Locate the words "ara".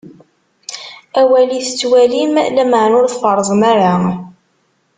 3.71-3.93